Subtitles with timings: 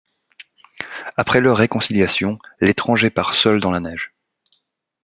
[1.15, 4.15] Après leur réconciliation, l'étranger part seul dans la neige.